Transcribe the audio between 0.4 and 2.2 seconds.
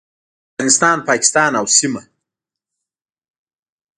افغانستان، پاکستان او سیمه